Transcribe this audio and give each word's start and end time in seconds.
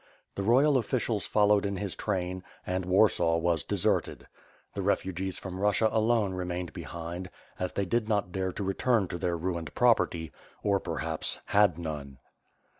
The 0.33 0.41
royal 0.41 0.77
officials 0.77 1.27
followed 1.27 1.63
in 1.63 1.75
his 1.75 1.93
train, 1.95 2.43
and 2.65 2.85
Warsaw 2.87 3.37
was 3.37 3.61
deserted. 3.63 4.25
The 4.73 4.81
refugees 4.81 5.37
from 5.37 5.59
Rus 5.59 5.77
sia 5.77 5.89
alone 5.91 6.33
remained 6.33 6.73
behind, 6.73 7.29
as 7.59 7.73
they 7.73 7.85
did 7.85 8.09
not 8.09 8.31
dare 8.31 8.51
to 8.51 8.63
return 8.63 9.07
to 9.09 9.19
their 9.19 9.37
ruined 9.37 9.75
property; 9.75 10.31
or, 10.63 10.79
perhaps, 10.79 11.39
had 11.45 11.77
none. 11.77 12.17